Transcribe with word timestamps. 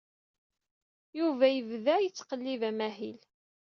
Yuba 1.19 1.45
yebda 1.51 1.95
yettqellib 2.01 2.61
amahil. 2.69 3.19